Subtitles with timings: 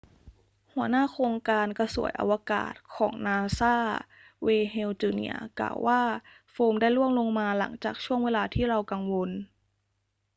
[0.73, 3.75] หัวหน้าโครงการกระสวยอวกาศของนาซา
[4.43, 6.01] เวย์น เฮล จูเนียร์ กล่าวว่า
[6.51, 9.29] โฟมได้ร่วงลงมา หลังจากช่วงเวลาที่เรากังวล